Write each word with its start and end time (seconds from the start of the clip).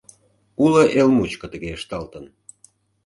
Уло 0.63 0.81
эл 0.99 1.09
мучко 1.17 1.45
тыге 1.51 1.69
ышталтын. 1.77 2.25